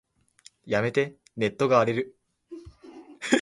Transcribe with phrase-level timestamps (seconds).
[0.65, 2.17] やめて、ネットが荒れる。